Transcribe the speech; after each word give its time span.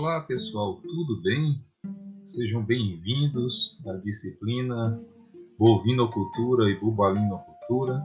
Olá 0.00 0.22
pessoal, 0.22 0.76
tudo 0.76 1.20
bem? 1.20 1.62
Sejam 2.24 2.64
bem-vindos 2.64 3.78
à 3.86 3.98
disciplina 3.98 4.98
Bovinocultura 5.58 6.70
e 6.70 6.80
Bubalinocultura. 6.80 8.02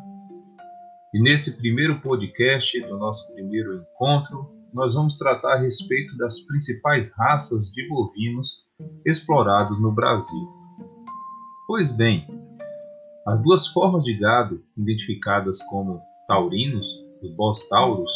E 1.13 1.21
nesse 1.21 1.55
primeiro 1.55 2.01
podcast 2.01 2.81
do 2.81 2.97
nosso 2.97 3.33
primeiro 3.33 3.77
encontro, 3.77 4.45
nós 4.73 4.93
vamos 4.93 5.17
tratar 5.17 5.53
a 5.53 5.61
respeito 5.61 6.17
das 6.17 6.41
principais 6.41 7.15
raças 7.15 7.71
de 7.71 7.87
bovinos 7.87 8.67
explorados 9.05 9.81
no 9.81 9.93
Brasil. 9.93 10.49
Pois 11.65 11.95
bem, 11.95 12.27
as 13.25 13.41
duas 13.41 13.67
formas 13.69 14.03
de 14.03 14.15
gado 14.15 14.61
identificadas 14.75 15.63
como 15.69 16.01
taurinos, 16.27 17.05
os 17.23 17.31
bós 17.37 17.65
taurus, 17.69 18.11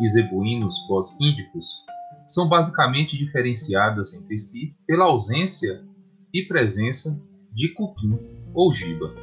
e 0.00 0.06
zebuínos, 0.06 0.76
bós 0.86 1.18
índicos, 1.20 1.84
são 2.26 2.48
basicamente 2.48 3.16
diferenciadas 3.16 4.14
entre 4.14 4.36
si 4.36 4.74
pela 4.86 5.04
ausência 5.04 5.84
e 6.32 6.42
presença 6.42 7.22
de 7.52 7.68
cupim 7.68 8.18
ou 8.52 8.72
giba. 8.72 9.14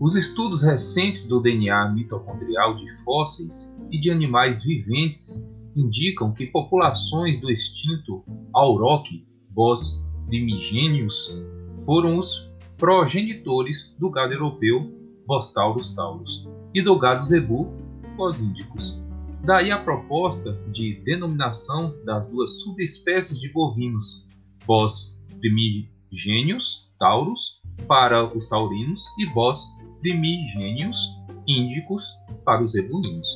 Os 0.00 0.16
estudos 0.16 0.62
recentes 0.62 1.26
do 1.28 1.40
DNA 1.40 1.90
mitocondrial 1.90 2.76
de 2.76 2.94
fósseis 3.04 3.76
e 3.90 3.98
de 3.98 4.10
animais 4.10 4.62
viventes 4.62 5.48
indicam 5.74 6.32
que 6.32 6.46
populações 6.46 7.40
do 7.40 7.50
extinto 7.50 8.24
auroque 8.52 9.26
bos 9.50 10.04
primigênios 10.26 11.40
foram 11.84 12.18
os 12.18 12.52
progenitores 12.76 13.94
do 13.98 14.10
gado 14.10 14.32
europeu 14.32 14.92
Bostaurus 15.26 15.94
taurus 15.94 16.48
e 16.74 16.82
do 16.82 16.98
gado 16.98 17.24
zebu 17.24 17.72
Bos 18.16 18.40
índicos. 18.40 19.03
Daí 19.44 19.70
a 19.70 19.78
proposta 19.78 20.58
de 20.68 20.94
denominação 21.04 21.94
das 22.02 22.30
duas 22.30 22.62
subespécies 22.62 23.38
de 23.38 23.52
bovinos, 23.52 24.26
Bos 24.66 25.18
primigênios 25.38 26.90
taurus 26.98 27.60
para 27.86 28.24
os 28.34 28.48
taurinos 28.48 29.04
e 29.18 29.26
Bos 29.34 29.66
primigênios 30.00 31.20
índicos 31.46 32.10
para 32.42 32.62
os 32.62 32.72
zebuínos. 32.72 33.28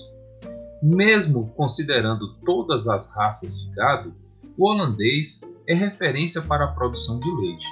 Mesmo 0.83 1.53
considerando 1.55 2.37
todas 2.43 2.89
as 2.89 3.13
raças 3.15 3.61
de 3.61 3.69
gado, 3.75 4.15
o 4.57 4.67
holandês 4.67 5.43
é 5.67 5.75
referência 5.75 6.41
para 6.41 6.65
a 6.65 6.73
produção 6.73 7.21
de 7.21 7.31
leite. 7.31 7.67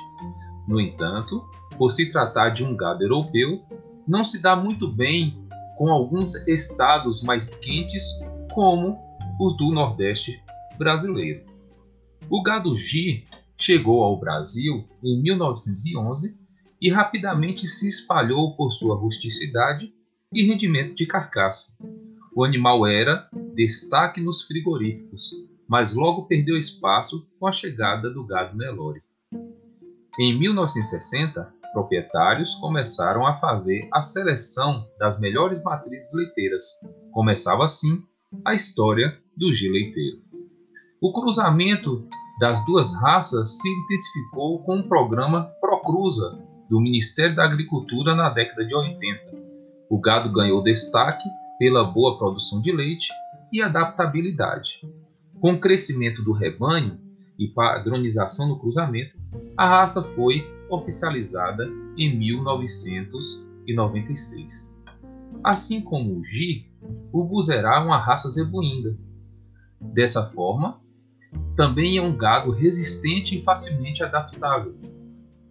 No 0.68 0.78
entanto, 0.78 1.42
por 1.78 1.90
se 1.90 2.12
tratar 2.12 2.50
de 2.50 2.62
um 2.62 2.76
gado 2.76 3.02
europeu, 3.02 3.64
não 4.06 4.22
se 4.22 4.42
dá 4.42 4.54
muito 4.54 4.86
bem 4.86 5.45
com 5.76 5.90
alguns 5.90 6.34
estados 6.48 7.22
mais 7.22 7.54
quentes, 7.54 8.04
como 8.52 8.98
os 9.40 9.56
do 9.56 9.70
Nordeste 9.70 10.42
brasileiro. 10.78 11.44
O 12.28 12.42
gado 12.42 12.74
G 12.74 13.24
chegou 13.56 14.02
ao 14.02 14.18
Brasil 14.18 14.84
em 15.02 15.22
1911 15.22 16.38
e 16.80 16.90
rapidamente 16.90 17.66
se 17.66 17.88
espalhou 17.88 18.56
por 18.56 18.70
sua 18.70 18.96
rusticidade 18.96 19.92
e 20.32 20.42
rendimento 20.42 20.94
de 20.94 21.06
carcaça. 21.06 21.76
O 22.34 22.44
animal 22.44 22.86
era 22.86 23.28
destaque 23.54 24.20
nos 24.20 24.42
frigoríficos, 24.42 25.30
mas 25.68 25.94
logo 25.94 26.26
perdeu 26.26 26.56
espaço 26.56 27.26
com 27.38 27.46
a 27.46 27.52
chegada 27.52 28.10
do 28.10 28.24
gado 28.24 28.56
Nelore. 28.56 29.02
Em 30.18 30.38
1960, 30.38 31.54
proprietários 31.76 32.54
começaram 32.54 33.26
a 33.26 33.34
fazer 33.34 33.86
a 33.92 34.00
seleção 34.00 34.88
das 34.98 35.20
melhores 35.20 35.62
matrizes 35.62 36.10
leiteiras. 36.14 36.64
Começava 37.12 37.64
assim 37.64 38.02
a 38.46 38.54
história 38.54 39.14
do 39.36 39.52
G 39.52 39.68
leiteiro. 39.68 40.22
O 41.02 41.12
cruzamento 41.12 42.08
das 42.40 42.64
duas 42.64 42.98
raças 43.02 43.60
se 43.60 43.68
intensificou 43.68 44.62
com 44.62 44.78
o 44.78 44.88
programa 44.88 45.50
Procruza 45.60 46.38
do 46.70 46.80
Ministério 46.80 47.36
da 47.36 47.44
Agricultura 47.44 48.14
na 48.14 48.30
década 48.30 48.64
de 48.64 48.74
80. 48.74 49.36
O 49.90 50.00
gado 50.00 50.32
ganhou 50.32 50.62
destaque 50.62 51.28
pela 51.58 51.84
boa 51.84 52.16
produção 52.16 52.62
de 52.62 52.72
leite 52.72 53.12
e 53.52 53.60
adaptabilidade. 53.60 54.80
Com 55.42 55.52
o 55.52 55.60
crescimento 55.60 56.22
do 56.22 56.32
rebanho 56.32 56.98
e 57.38 57.46
padronização 57.46 58.48
no 58.48 58.58
cruzamento, 58.58 59.14
a 59.58 59.68
raça 59.68 60.02
foi 60.02 60.55
oficializada 60.70 61.68
em 61.96 62.16
1996. 62.18 64.76
Assim 65.42 65.80
como 65.80 66.18
o 66.18 66.24
Gi, 66.24 66.70
o 67.12 67.24
Buzerá 67.24 67.76
é 67.76 67.84
uma 67.84 67.98
raça 67.98 68.30
zebuínda. 68.30 68.96
Dessa 69.80 70.24
forma, 70.30 70.80
também 71.54 71.98
é 71.98 72.02
um 72.02 72.16
gado 72.16 72.50
resistente 72.50 73.38
e 73.38 73.42
facilmente 73.42 74.02
adaptável. 74.02 74.74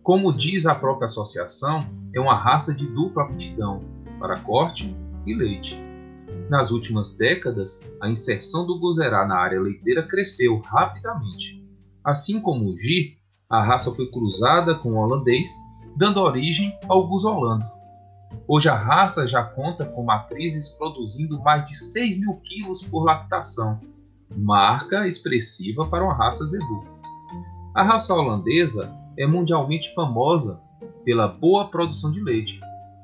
Como 0.02 0.36
diz 0.36 0.66
a 0.66 0.76
própria 0.76 1.06
associação, 1.06 1.80
é 2.14 2.20
uma 2.20 2.38
raça 2.38 2.74
de 2.74 2.88
dupla 2.88 3.24
aptidão 3.24 3.82
para 4.20 4.40
corte 4.40 4.94
e 5.26 5.34
leite. 5.34 5.82
Nas 6.50 6.72
últimas 6.72 7.18
décadas, 7.18 7.82
a 8.02 8.10
inserção 8.10 8.68
do 8.68 8.80
Buzerá 8.80 9.26
na 9.26 9.36
área 9.36 9.60
leiteira 9.60 10.08
cresceu 10.08 10.60
rapidamente. 10.60 11.66
Assim 12.04 12.40
como 12.40 12.70
o 12.70 12.78
Gi, 12.78 13.18
a 13.50 13.64
raça 13.64 13.94
foi 13.94 14.08
cruzada 14.08 14.76
com 14.76 14.94
o 14.94 14.98
holandês, 14.98 15.60
dando 15.96 16.20
origem 16.20 16.78
ao 16.88 17.08
Busolando. 17.08 17.66
Hoje 18.48 18.68
a 18.70 18.76
raça 18.76 19.28
já 19.28 19.44
conta 19.44 19.86
com 19.86 20.04
matrizes 20.04 20.70
produzindo 20.70 21.40
mais 21.42 21.68
de 21.68 21.78
6 21.78 22.22
mil 22.22 22.36
quilos 22.44 22.82
por 22.82 23.04
lactação, 23.04 23.80
marca 24.36 25.08
expressiva 25.08 25.86
para 25.86 26.04
uma 26.04 26.14
raça 26.14 26.46
zebu. 26.46 26.84
A 27.74 27.84
raça 27.84 28.14
holandesa 28.14 28.92
é 29.18 29.28
mundialmente 29.28 29.94
famosa 29.94 30.62
pela 31.04 31.28
boa 31.28 31.68
produção 31.70 32.12
de 32.12 32.22
leite. 32.22 32.60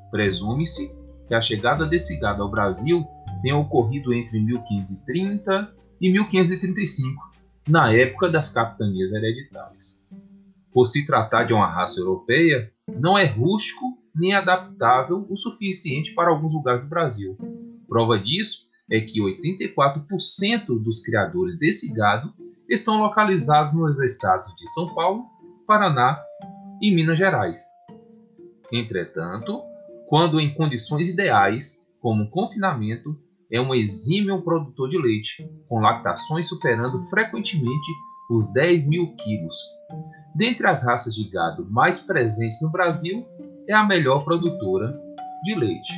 Presume-se 0.09 0.93
que 1.27 1.35
a 1.35 1.41
chegada 1.41 1.85
desse 1.85 2.19
gado 2.19 2.41
ao 2.41 2.49
Brasil 2.49 3.05
tenha 3.41 3.57
ocorrido 3.57 4.13
entre 4.13 4.39
1530 4.39 5.71
e 6.01 6.11
1535, 6.11 7.31
na 7.69 7.93
época 7.93 8.29
das 8.29 8.49
capitanias 8.49 9.13
hereditárias 9.13 10.00
por 10.73 10.85
se 10.85 11.05
tratar 11.05 11.43
de 11.43 11.53
uma 11.53 11.67
raça 11.67 11.99
europeia, 11.99 12.71
não 12.87 13.17
é 13.17 13.25
rústico 13.25 13.97
nem 14.15 14.33
adaptável 14.33 15.25
o 15.29 15.35
suficiente 15.35 16.13
para 16.13 16.29
alguns 16.29 16.53
lugares 16.53 16.81
do 16.81 16.89
Brasil. 16.89 17.37
Prova 17.87 18.17
disso 18.17 18.69
é 18.89 18.99
que 18.99 19.21
84% 19.21 20.81
dos 20.81 20.99
criadores 20.99 21.57
desse 21.57 21.93
gado 21.93 22.33
estão 22.67 22.99
localizados 22.99 23.73
nos 23.73 24.01
estados 24.01 24.53
de 24.55 24.69
São 24.69 24.93
Paulo, 24.93 25.25
Paraná 25.65 26.17
e 26.81 26.93
Minas 26.93 27.17
Gerais. 27.17 27.63
Entretanto, 28.71 29.61
quando 30.07 30.39
em 30.39 30.53
condições 30.53 31.09
ideais, 31.09 31.87
como 32.01 32.29
confinamento, 32.29 33.17
é 33.51 33.59
um 33.59 33.75
exímio 33.75 34.41
produtor 34.41 34.87
de 34.87 34.97
leite, 34.97 35.45
com 35.67 35.79
lactações 35.79 36.47
superando 36.47 37.03
frequentemente 37.05 37.91
os 38.29 38.51
10 38.53 38.87
mil 38.87 39.13
quilos. 39.15 39.55
Dentre 40.33 40.67
as 40.67 40.85
raças 40.85 41.13
de 41.13 41.29
gado 41.29 41.67
mais 41.69 41.99
presentes 41.99 42.61
no 42.61 42.71
Brasil, 42.71 43.25
é 43.67 43.73
a 43.73 43.85
melhor 43.85 44.23
produtora 44.23 44.97
de 45.43 45.55
leite. 45.55 45.93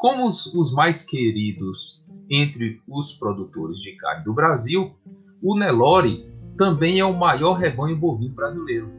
Como 0.00 0.26
os, 0.26 0.52
os 0.54 0.72
mais 0.72 1.02
queridos 1.02 2.04
entre 2.30 2.80
os 2.88 3.12
produtores 3.12 3.78
de 3.78 3.92
carne 3.92 4.24
do 4.24 4.34
Brasil, 4.34 4.96
o 5.42 5.56
Nelore 5.56 6.26
também 6.56 6.98
é 6.98 7.04
o 7.04 7.16
maior 7.16 7.54
rebanho 7.54 7.96
bovino 7.96 8.34
brasileiro. 8.34 8.90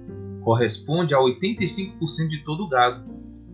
Corresponde 0.44 1.14
a 1.14 1.20
85% 1.20 2.30
de 2.30 2.44
todo 2.44 2.64
o 2.64 2.70
gado. 2.70 3.04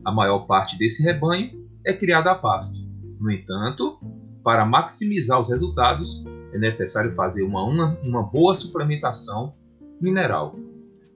A 0.05 0.11
maior 0.11 0.45
parte 0.45 0.77
desse 0.77 1.03
rebanho 1.03 1.67
é 1.83 1.93
criado 1.93 2.27
a 2.27 2.35
pasto. 2.35 2.87
No 3.19 3.31
entanto, 3.31 3.99
para 4.43 4.65
maximizar 4.65 5.39
os 5.39 5.49
resultados, 5.49 6.23
é 6.53 6.59
necessário 6.59 7.15
fazer 7.15 7.43
uma, 7.43 7.63
uma, 7.63 7.99
uma 8.03 8.23
boa 8.23 8.53
suplementação 8.53 9.53
mineral. 9.99 10.55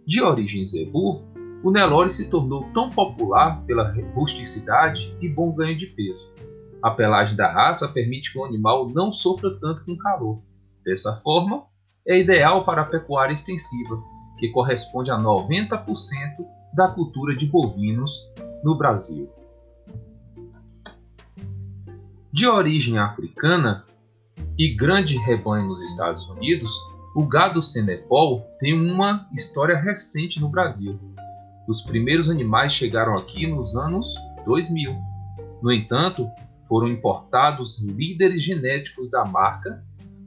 De 0.06 0.22
origem 0.22 0.66
zebu, 0.66 1.22
o 1.64 1.72
Nelore 1.72 2.10
se 2.10 2.30
tornou 2.30 2.64
tão 2.74 2.90
popular 2.90 3.64
pela 3.66 3.86
rusticidade 4.14 5.16
e 5.22 5.28
bom 5.28 5.54
ganho 5.54 5.78
de 5.78 5.88
peso. 5.88 6.34
A 6.82 6.92
pelagem 6.92 7.36
da 7.36 7.52
raça 7.52 7.90
permite 7.90 8.32
que 8.32 8.40
o 8.40 8.46
animal 8.46 8.90
não 8.90 9.12
sofra 9.12 9.52
tanto 9.60 9.86
com 9.86 9.98
calor. 9.98 10.42
Dessa 10.86 11.18
forma, 11.18 11.66
é 12.08 12.18
ideal 12.18 12.64
para 12.64 12.84
a 12.84 12.86
pecuária 12.86 13.34
extensiva, 13.34 14.02
que 14.38 14.50
corresponde 14.50 15.12
a 15.12 15.18
90% 15.18 15.84
da 16.74 16.88
cultura 16.88 17.36
de 17.36 17.46
bovinos 17.46 18.32
no 18.64 18.78
Brasil. 18.78 19.30
De 22.32 22.48
origem 22.48 22.98
africana 22.98 23.86
e 24.58 24.74
grande 24.74 25.18
rebanho 25.18 25.68
nos 25.68 25.82
Estados 25.82 26.30
Unidos, 26.30 26.72
o 27.16 27.26
gado 27.26 27.62
Senepol 27.62 28.42
tem 28.60 28.74
uma 28.74 29.28
história 29.34 29.76
recente 29.76 30.40
no 30.40 30.50
Brasil. 30.50 31.00
Os 31.68 31.82
primeiros 31.82 32.30
animais 32.30 32.74
chegaram 32.74 33.16
aqui 33.16 33.48
nos 33.48 33.76
anos 33.76 34.16
2000. 34.46 34.96
No 35.62 35.72
entanto, 35.72 36.28
foram 36.68 36.88
importados 36.88 37.82
líderes 37.82 38.44
genéticos 38.44 39.10
da 39.10 39.26
marca 39.26 39.84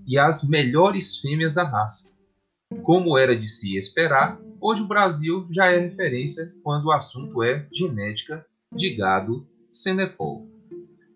e 0.07 0.19
as 0.19 0.47
melhores 0.49 1.19
fêmeas 1.19 1.55
da 1.55 1.65
raça. 1.65 2.11
Como 2.83 3.17
era 3.17 3.37
de 3.37 3.47
se 3.47 3.77
esperar, 3.77 4.41
hoje 4.61 4.83
o 4.83 4.89
Brasil 4.89 5.47
já 5.51 5.67
é 5.67 5.79
referência 5.79 6.53
quando 6.65 6.87
o 6.87 6.93
assunto 6.93 7.43
é 7.43 7.67
genética 7.73 8.45
de 8.75 8.91
gado 8.97 9.47
Senepol. 9.71 10.49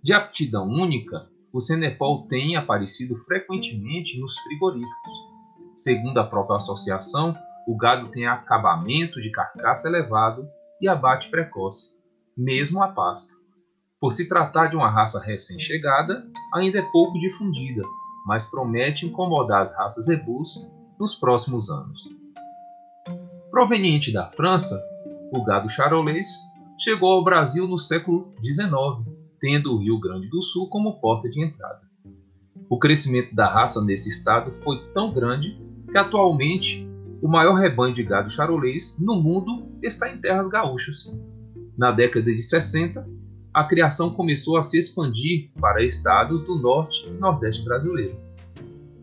De 0.02 0.12
aptidão 0.12 0.68
única, 0.68 1.28
o 1.52 1.60
Senepol 1.60 2.26
tem 2.28 2.54
aparecido 2.54 3.16
frequentemente 3.16 4.20
nos 4.20 4.36
frigoríficos. 4.38 5.35
Segundo 5.76 6.19
a 6.19 6.25
própria 6.25 6.56
associação, 6.56 7.37
o 7.69 7.76
gado 7.76 8.11
tem 8.11 8.26
acabamento 8.26 9.20
de 9.20 9.31
carcaça 9.31 9.87
elevado 9.87 10.49
e 10.81 10.88
abate 10.88 11.28
precoce, 11.28 11.96
mesmo 12.34 12.82
a 12.82 12.88
pasto. 12.88 13.34
Por 14.00 14.11
se 14.11 14.26
tratar 14.26 14.69
de 14.69 14.76
uma 14.76 14.90
raça 14.90 15.20
recém-chegada, 15.20 16.26
ainda 16.55 16.78
é 16.78 16.90
pouco 16.90 17.19
difundida, 17.19 17.82
mas 18.25 18.46
promete 18.46 19.05
incomodar 19.05 19.61
as 19.61 19.76
raças 19.76 20.06
zebus 20.06 20.67
nos 20.99 21.14
próximos 21.14 21.69
anos. 21.69 22.08
Proveniente 23.50 24.11
da 24.11 24.31
França, 24.31 24.82
o 25.31 25.44
gado 25.44 25.69
charolês 25.69 26.26
chegou 26.78 27.12
ao 27.12 27.23
Brasil 27.23 27.69
no 27.69 27.76
século 27.76 28.32
XIX, 28.43 29.14
tendo 29.38 29.75
o 29.75 29.78
Rio 29.78 30.00
Grande 30.00 30.28
do 30.31 30.40
Sul 30.40 30.70
como 30.70 30.99
porta 31.00 31.28
de 31.28 31.44
entrada. 31.44 31.82
O 32.70 32.78
crescimento 32.78 33.34
da 33.34 33.46
raça 33.46 33.84
nesse 33.84 34.08
estado 34.08 34.50
foi 34.62 34.82
tão 34.93 35.12
grande 35.12 35.65
que 35.96 36.00
atualmente 36.00 36.87
o 37.22 37.26
maior 37.26 37.54
rebanho 37.54 37.94
de 37.94 38.02
gado 38.02 38.28
charolês 38.28 38.98
no 39.00 39.16
mundo 39.16 39.66
está 39.82 40.12
em 40.12 40.19
terras 40.19 40.46
gaúchas. 40.46 41.10
Na 41.75 41.90
década 41.90 42.34
de 42.34 42.43
60, 42.43 43.08
a 43.54 43.64
criação 43.64 44.10
começou 44.10 44.58
a 44.58 44.62
se 44.62 44.78
expandir 44.78 45.50
para 45.58 45.82
estados 45.82 46.43
do 46.43 46.56
norte 46.60 47.08
e 47.08 47.19
nordeste 47.19 47.64
brasileiro. 47.64 48.14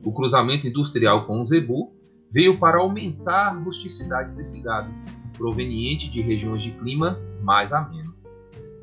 O 0.06 0.12
cruzamento 0.12 0.68
industrial 0.68 1.26
com 1.26 1.42
o 1.42 1.46
zebu 1.48 1.92
veio 2.32 2.60
para 2.60 2.78
aumentar 2.78 3.48
a 3.48 3.54
rusticidade 3.54 4.36
desse 4.36 4.62
gado, 4.62 4.94
proveniente 5.36 6.12
de 6.12 6.22
regiões 6.22 6.62
de 6.62 6.74
clima 6.74 7.20
mais 7.42 7.74
ameno. 7.74 8.14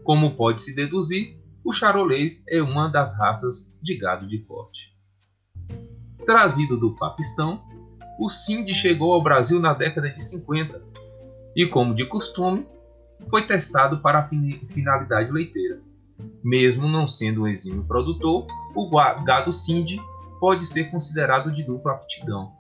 Como 0.03 0.35
pode 0.35 0.63
se 0.63 0.75
deduzir, 0.75 1.37
o 1.63 1.71
charolês 1.71 2.45
é 2.49 2.61
uma 2.61 2.89
das 2.89 3.17
raças 3.17 3.79
de 3.81 3.95
gado 3.97 4.27
de 4.27 4.41
corte. 4.41 4.99
Trazido 6.27 6.77
do 6.77 6.91
Paquistão, 6.97 7.70
o 8.21 8.29
Sindh 8.29 8.69
chegou 8.75 9.15
ao 9.15 9.23
Brasil 9.23 9.59
na 9.59 9.73
década 9.73 10.11
de 10.11 10.23
50 10.23 10.79
e, 11.57 11.67
como 11.67 11.95
de 11.95 12.05
costume, 12.05 12.67
foi 13.31 13.47
testado 13.47 14.03
para 14.03 14.19
a 14.19 14.29
finalidade 14.69 15.33
leiteira. 15.33 15.81
Mesmo 16.45 16.87
não 16.87 17.07
sendo 17.07 17.43
um 17.43 17.49
exímio 17.49 17.83
produtor, 17.85 18.47
o 18.77 18.91
gado 19.25 19.51
Sindh 19.51 19.99
pode 20.39 20.67
ser 20.67 20.91
considerado 20.91 21.51
de 21.51 21.63
dupla 21.63 21.93
aptidão. 21.93 22.53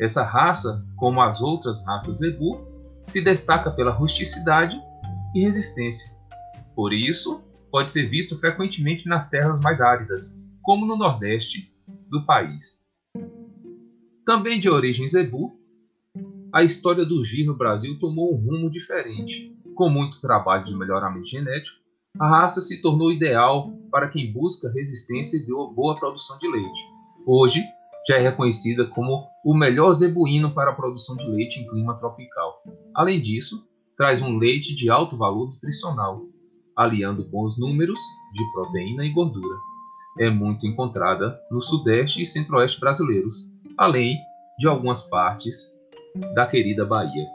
Essa 0.00 0.22
raça, 0.22 0.82
como 0.96 1.20
as 1.20 1.42
outras 1.42 1.84
raças 1.86 2.20
zebu, 2.20 2.66
se 3.04 3.20
destaca 3.20 3.70
pela 3.70 3.92
rusticidade 3.92 4.80
e 5.34 5.42
resistência. 5.42 6.16
Por 6.74 6.94
isso, 6.94 7.44
pode 7.70 7.92
ser 7.92 8.08
visto 8.08 8.38
frequentemente 8.40 9.06
nas 9.06 9.28
terras 9.28 9.60
mais 9.60 9.82
áridas, 9.82 10.42
como 10.62 10.86
no 10.86 10.96
nordeste 10.96 11.70
do 12.08 12.24
país. 12.24 12.83
Também 14.24 14.58
de 14.58 14.70
origem 14.70 15.06
zebu, 15.06 15.58
a 16.50 16.62
história 16.62 17.04
do 17.04 17.22
gir 17.22 17.44
no 17.44 17.54
Brasil 17.54 17.98
tomou 17.98 18.32
um 18.32 18.36
rumo 18.36 18.70
diferente. 18.70 19.54
Com 19.74 19.90
muito 19.90 20.18
trabalho 20.18 20.64
de 20.64 20.74
melhoramento 20.74 21.26
genético, 21.26 21.78
a 22.18 22.28
raça 22.28 22.60
se 22.60 22.80
tornou 22.80 23.12
ideal 23.12 23.70
para 23.90 24.08
quem 24.08 24.32
busca 24.32 24.70
resistência 24.70 25.36
e 25.36 25.44
boa 25.44 25.96
produção 25.96 26.38
de 26.38 26.48
leite. 26.48 26.80
Hoje, 27.26 27.62
já 28.08 28.16
é 28.16 28.22
reconhecida 28.22 28.86
como 28.86 29.26
o 29.44 29.52
melhor 29.52 29.92
zebuíno 29.92 30.54
para 30.54 30.70
a 30.70 30.74
produção 30.74 31.16
de 31.16 31.26
leite 31.26 31.60
em 31.60 31.68
clima 31.68 31.94
tropical. 31.94 32.62
Além 32.94 33.20
disso, 33.20 33.68
traz 33.94 34.22
um 34.22 34.38
leite 34.38 34.74
de 34.74 34.88
alto 34.88 35.18
valor 35.18 35.50
nutricional, 35.50 36.22
aliando 36.74 37.28
bons 37.28 37.58
números 37.58 38.00
de 38.32 38.52
proteína 38.52 39.04
e 39.04 39.12
gordura. 39.12 39.56
É 40.18 40.30
muito 40.30 40.66
encontrada 40.66 41.38
no 41.50 41.60
sudeste 41.60 42.22
e 42.22 42.26
centro-oeste 42.26 42.80
brasileiros, 42.80 43.52
além 43.78 44.26
de 44.58 44.68
algumas 44.68 45.02
partes 45.02 45.74
da 46.34 46.46
querida 46.46 46.84
Bahia. 46.84 47.26